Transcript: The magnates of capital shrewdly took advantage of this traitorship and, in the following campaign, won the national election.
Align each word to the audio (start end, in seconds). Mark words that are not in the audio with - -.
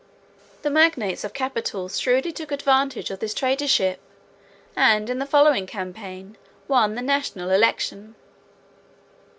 The 0.63 0.71
magnates 0.71 1.23
of 1.23 1.31
capital 1.31 1.87
shrewdly 1.87 2.31
took 2.31 2.51
advantage 2.51 3.11
of 3.11 3.19
this 3.19 3.35
traitorship 3.35 3.99
and, 4.75 5.07
in 5.11 5.19
the 5.19 5.27
following 5.27 5.67
campaign, 5.67 6.37
won 6.67 6.95
the 6.95 7.03
national 7.03 7.51
election. 7.51 8.15